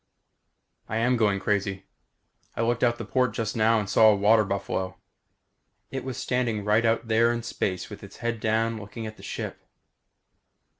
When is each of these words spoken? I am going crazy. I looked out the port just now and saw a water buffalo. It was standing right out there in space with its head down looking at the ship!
I 0.89 0.97
am 0.97 1.15
going 1.15 1.39
crazy. 1.39 1.85
I 2.55 2.63
looked 2.63 2.83
out 2.83 2.97
the 2.97 3.05
port 3.05 3.33
just 3.35 3.55
now 3.55 3.77
and 3.79 3.87
saw 3.87 4.09
a 4.09 4.15
water 4.15 4.43
buffalo. 4.43 4.97
It 5.91 6.03
was 6.03 6.17
standing 6.17 6.65
right 6.65 6.85
out 6.87 7.07
there 7.07 7.31
in 7.31 7.43
space 7.43 7.87
with 7.91 8.03
its 8.03 8.17
head 8.17 8.39
down 8.39 8.79
looking 8.79 9.05
at 9.05 9.17
the 9.17 9.21
ship! 9.21 9.59